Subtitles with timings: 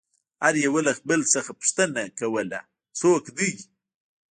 [0.43, 2.59] هر يوه له بل څخه پوښتنه كوله
[2.99, 3.51] څوك دى؟